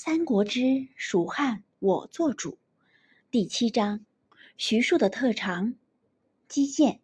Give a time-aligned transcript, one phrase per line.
[0.00, 2.56] 三国之蜀汉我做主
[3.32, 4.06] 第七章：
[4.56, 5.74] 徐庶的特长——
[6.46, 7.00] 击剑。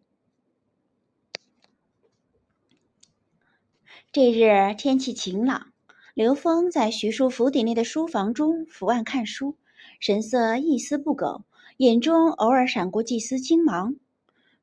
[4.13, 5.73] 这日天气晴朗，
[6.13, 9.57] 刘峰在徐庶府邸内的书房中伏案看书，
[9.99, 11.43] 神色一丝不苟，
[11.75, 13.97] 眼中偶尔闪过几丝惊芒。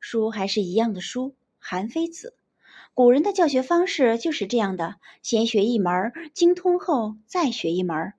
[0.01, 1.29] 书还是一样的书，
[1.59, 2.35] 《韩非子》。
[2.95, 8.15] 古人的教学方式就是这样的：先学一门，精通后再学一门。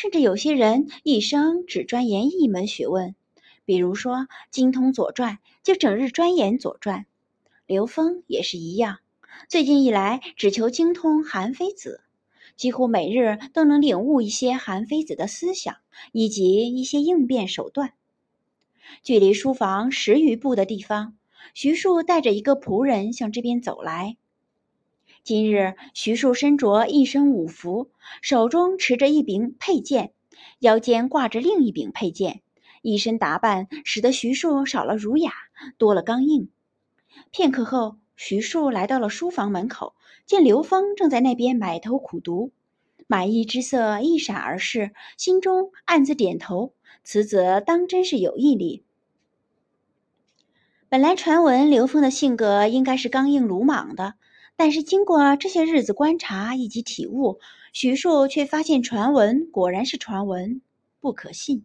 [0.00, 3.16] 甚至有些人一生只钻研一门学问，
[3.64, 5.34] 比如说精通《左传》，
[5.64, 7.00] 就整日钻研《左传》。
[7.66, 8.98] 刘峰也是一样，
[9.48, 12.02] 最近以来只求精通《韩非子》，
[12.54, 15.74] 几乎每日都能领悟一些韩非子的思想
[16.12, 17.94] 以及一些应变手段。
[19.02, 21.18] 距离书房十余步的地方。
[21.54, 24.16] 徐庶带着一个仆人向这边走来。
[25.28, 27.90] 今日，徐庶身着一身武服，
[28.22, 30.12] 手中持着一柄佩剑，
[30.58, 32.40] 腰间挂着另一柄佩剑，
[32.80, 35.30] 一身打扮使得徐庶少了儒雅，
[35.76, 36.48] 多了刚硬。
[37.30, 39.94] 片刻后，徐庶来到了书房门口，
[40.24, 42.50] 见刘峰正在那边埋头苦读，
[43.06, 46.72] 满意之色一闪而逝，心中暗自点头：
[47.04, 48.82] 此子当真是有毅力。
[50.88, 54.14] 本来传闻刘峰的性格应该是刚硬鲁莽的，
[54.58, 57.38] 但是经过这些日子观察以及体悟，
[57.72, 60.60] 徐庶却发现传闻果然是传闻，
[60.98, 61.64] 不可信。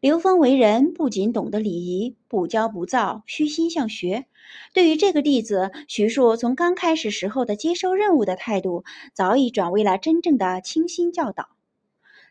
[0.00, 4.24] 刘峰为人不仅懂得礼仪，不骄不躁，虚心向学。
[4.72, 11.50] 对于这个弟子，徐庶从刚开始时候的接收任务的态度，早已转为了真正的倾心教导。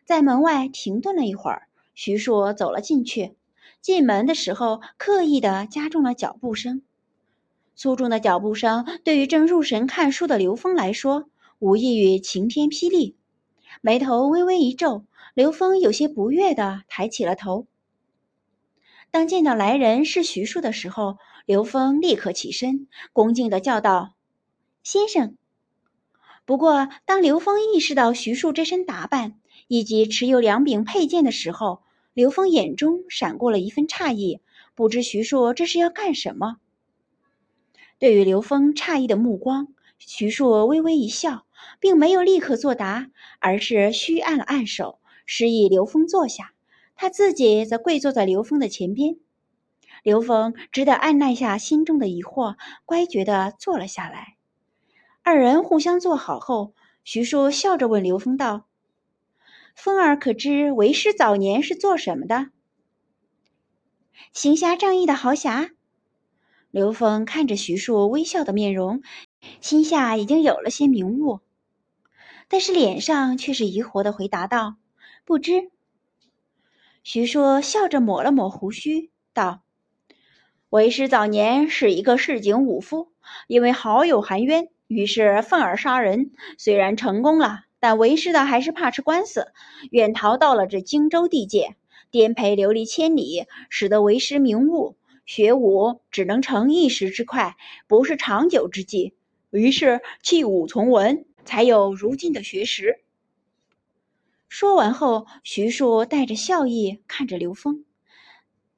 [0.04, 3.36] 在门外停顿了一会儿，徐庶走了进去。
[3.80, 6.82] 进门的时候，刻意的加重了脚步声。
[7.78, 13.14] 粗重的脚步声对于正入神看书的刘峰来说，无异于晴天霹雳。
[13.80, 17.68] 眉头微微一皱，刘峰有些不悦的抬起了头。
[19.12, 24.14] 当见到来人是徐庶的时候，刘峰立刻起身，恭敬的叫道
[24.82, 25.36] ：“先生。”
[26.44, 29.38] 不过，当刘峰意识到徐庶这身打扮
[29.68, 31.82] 以及持有两柄佩剑的时候，
[32.12, 34.40] 刘峰眼中闪过了一份诧异，
[34.74, 36.56] 不知徐庶这是要干什么。
[37.98, 41.46] 对于刘峰诧异的目光，徐庶微微一笑，
[41.80, 43.10] 并没有立刻作答，
[43.40, 46.52] 而是虚按了按手，示意刘峰坐下。
[46.94, 49.16] 他自己则跪坐在刘峰的前边。
[50.04, 54.36] 刘峰只得按捺下心中的疑惑，乖觉地坐了下来。
[55.22, 58.66] 二人互相坐好后，徐庶笑着问刘峰道。
[59.74, 62.50] 风儿可知为师早年是做什么的？
[64.32, 65.70] 行侠仗义的豪侠。
[66.78, 69.02] 刘峰看着徐庶微笑的面容，
[69.60, 71.40] 心下已经有了些明悟，
[72.46, 74.76] 但是脸上却是疑惑的回答道
[75.26, 75.72] ：“不知。”
[77.02, 79.62] 徐庶笑着抹了抹胡须，道
[80.70, 83.08] ：“为师早年是一个市井武夫，
[83.48, 89.50] 因为好友含冤，于是愤而杀人，虽然成功了。”但为师的还是怕吃官司，
[89.90, 91.74] 远逃到了这荆州地界，
[92.12, 94.94] 颠沛流离千里，使得为师明悟，
[95.28, 99.12] 学武只能成一时之快，不是长久之计。
[99.50, 103.04] 于是弃武从文，才有如今的学识。
[104.48, 107.84] 说完后，徐庶带着笑意看着刘峰：“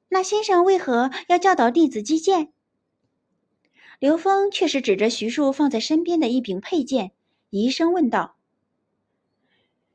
[0.09, 2.51] 那先生为何要教导弟子击剑？”
[3.97, 7.13] 刘峰却是指着徐庶放在身边的一柄佩剑，
[7.49, 8.35] 疑声问道。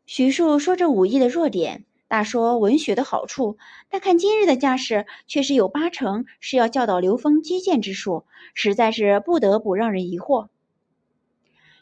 [0.07, 3.59] 徐庶说着武艺的弱点，大说文学的好处，
[3.89, 8.25] 但看今日的架势，却是有八成是要教导刘峰击剑之术，
[8.55, 10.49] 实在是不得不让人疑惑。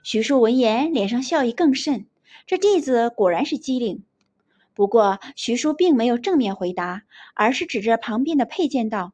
[0.03, 2.07] 徐庶闻言，脸上笑意更甚，
[2.47, 4.03] 这弟子果然是机灵。
[4.75, 7.03] 不过，徐庶并没有正面回答，
[7.35, 9.13] 而是指着旁边的佩剑道。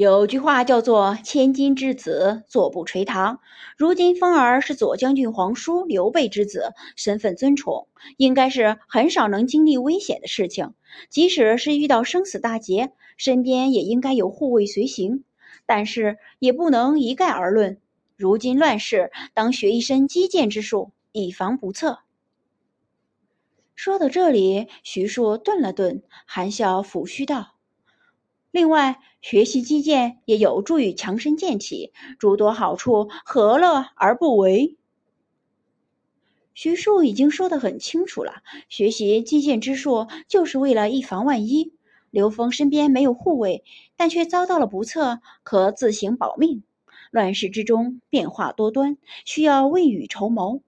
[0.00, 3.40] 有句话叫做“千金之子，坐不垂堂”。
[3.76, 7.86] 如今风儿是左将军皇叔刘备之子，身份尊崇，
[8.16, 10.72] 应该是很少能经历危险的事情。
[11.10, 15.24] 即使是遇到生死大劫，身边也应该有护卫随行。
[15.66, 17.76] 但是也不能一概而论。
[18.16, 21.98] 如今乱世，当学一身击剑之术，以防不测。
[23.74, 27.56] 说到这里，徐庶顿了顿，含笑抚须道。
[28.50, 34.76] 另外，学习击剑也有助于强身健体，诸多好处，何乐而不为？
[36.52, 41.72] 徐庶已经说得很清楚了，学习击剑之术就是为了以防万一。
[42.10, 43.62] 刘峰身边没有护卫，
[43.96, 46.64] 但却遭到了不测，可自行保命。
[47.12, 50.60] 乱世之中，变化多端，需要未雨绸缪。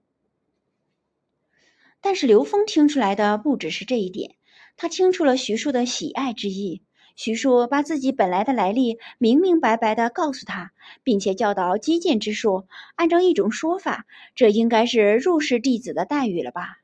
[1.99, 4.35] 但是刘峰听出来的不只是这一点，
[4.77, 6.81] 他听出了徐庶的喜爱之意。
[7.15, 10.71] 徐庶把自己本来的来历明明白白地告诉他，
[11.03, 12.65] 并且教导击剑之术。
[12.95, 16.79] 按照一种说法，这应该是入室弟子的待遇了吧？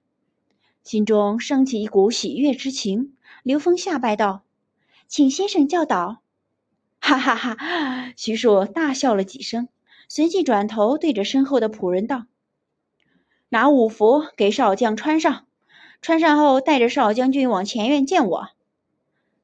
[0.83, 3.15] 心中升起一股喜悦之情。
[3.43, 4.43] 刘峰下拜道
[5.07, 6.21] ：“请先生教导。”
[7.01, 8.13] 哈哈哈！
[8.15, 9.67] 徐庶大笑了几声，
[10.07, 12.25] 随即转头对着身后的仆人道
[13.49, 15.47] ：“拿五服给少将穿上，
[16.01, 18.49] 穿上后带着少将军往前院见我。”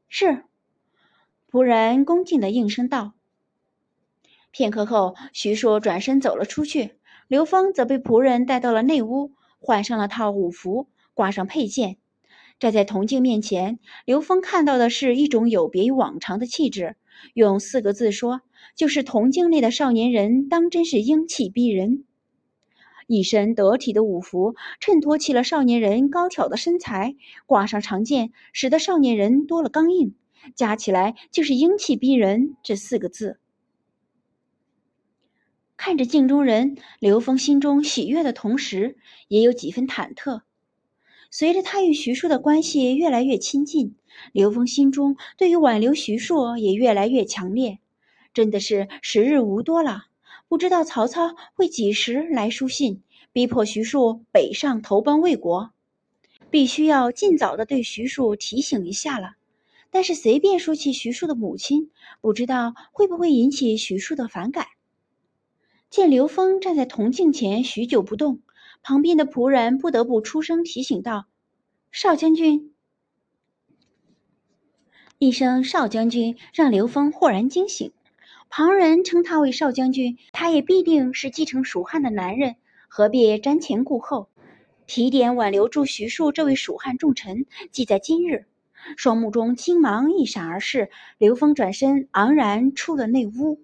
[0.09, 0.45] 是。
[1.55, 3.13] 仆人恭敬的应声道。
[4.51, 6.95] 片刻后，徐硕转身走了出去，
[7.29, 11.95] 刘峰则被仆人带到了内屋，换上了套武服，挂上佩剑，
[12.59, 13.79] 站在铜镜面前。
[14.03, 16.97] 刘峰看到的是一种有别于往常的气质，
[17.33, 18.41] 用四个字说，
[18.75, 22.03] 就是铜镜内的少年人当真是英气逼人。
[23.07, 27.15] 一身得体的武服衬托起了少年人高挑的身材，
[27.45, 30.15] 挂上长剑，使得少年人多了刚硬。
[30.53, 33.39] 加起来就是英气逼人这四个字。
[35.77, 38.97] 看着镜中人，刘峰心中喜悦的同时，
[39.27, 40.41] 也有几分忐忑。
[41.29, 43.95] 随着他与徐庶的关系越来越亲近，
[44.31, 47.79] 刘峰心中对于挽留徐庶也越来越强烈。
[48.33, 50.05] 真的是时日无多了，
[50.47, 53.03] 不知道曹操会几时来书信，
[53.33, 55.71] 逼迫徐庶北上投奔魏国。
[56.49, 59.35] 必须要尽早的对徐庶提醒一下了。
[59.95, 61.89] 但是随便说起徐庶的母亲，
[62.19, 64.65] 不知道会不会引起徐庶的反感。
[65.89, 68.41] 见刘峰站在铜镜前许久不动，
[68.83, 71.27] 旁边的仆人不得不出声提醒道
[71.93, 72.73] ：“少将军。”
[75.17, 77.93] 一声“少将军”让刘峰豁然惊醒。
[78.49, 82.57] 旁人称他为少将军，他也必定是继承蜀汉的男人，
[82.89, 84.27] 何必瞻前顾后？
[84.87, 88.45] 提点挽留住徐庶这位蜀汉重臣，记在今日。
[88.97, 93.61] 双目中青芒一闪而逝，刘峰转身昂然出了内屋。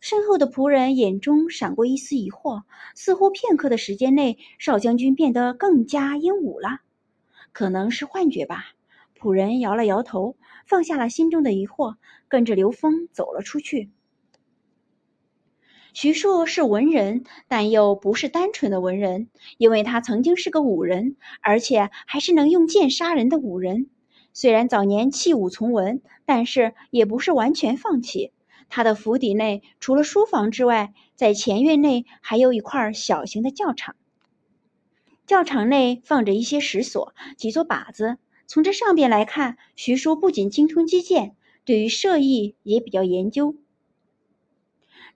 [0.00, 2.62] 身后的仆人眼中闪过一丝疑惑，
[2.94, 6.80] 似乎片刻的时间内，少将军变得更加英武了。
[7.52, 8.64] 可能是幻觉吧。
[9.18, 10.36] 仆人摇了摇头，
[10.66, 11.94] 放下了心中的疑惑，
[12.28, 13.90] 跟着刘峰走了出去。
[15.94, 23.88] 徐庶是文人，但又不是单纯的文人，因为他曾经是个武人，而且还是能用剑杀人的武人。
[24.34, 28.32] 虽然早年弃武从文，但是也不是完全放弃。
[28.68, 33.94] 他的府邸内除了书房之外，在前院内还有一块小型的教场。
[35.26, 38.18] 教场内放着一些石锁、几座靶子。
[38.46, 43.54] 从这上边来看，徐庶不仅精通击剑，对于射艺也比较研究。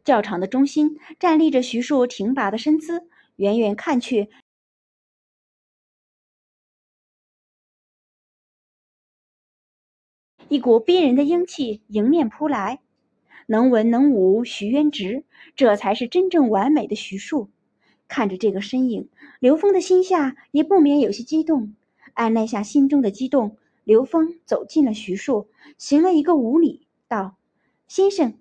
[0.04, 4.30] 教场的中心站立着徐庶挺拔的身姿，远远看去。
[10.50, 12.80] 一股逼人的英气迎面扑来，
[13.46, 15.24] 能文能武，徐渊直，
[15.54, 17.50] 这才是真正完美的徐庶。
[18.08, 19.10] 看着这个身影，
[19.40, 21.74] 刘峰的心下也不免有些激动。
[22.14, 27.36] 按捺下心中的激动，刘峰走进了徐庶，行了一个无礼，道
[27.86, 28.32] ：“先生，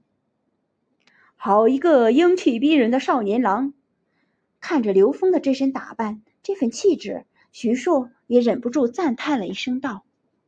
[1.36, 3.74] 好一个英气逼人的少年郎！”
[4.62, 10.06] 看着刘峰的这身打扮，这份气质，徐庶也忍不住赞叹了一声，道。